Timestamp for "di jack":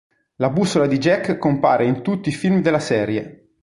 0.87-1.37